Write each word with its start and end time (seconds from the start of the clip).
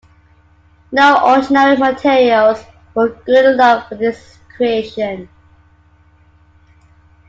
No 0.91 1.19
ordinary 1.23 1.77
materials 1.77 2.63
were 2.95 3.09
good 3.09 3.53
enough 3.53 3.87
for 3.87 3.97
his 3.97 4.39
creation. 4.57 5.29